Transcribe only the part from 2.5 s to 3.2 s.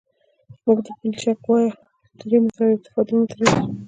او ارتفاع دوه